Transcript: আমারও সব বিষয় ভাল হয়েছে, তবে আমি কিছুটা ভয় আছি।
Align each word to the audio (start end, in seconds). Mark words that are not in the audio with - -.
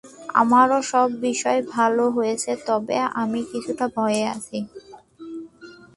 আমারও 0.33 0.79
সব 0.91 1.07
বিষয় 1.21 1.59
ভাল 1.73 1.93
হয়েছে, 2.17 2.51
তবে 2.67 2.97
আমি 3.21 3.39
কিছুটা 3.51 3.85
ভয় 3.95 4.19
আছি। 4.33 4.57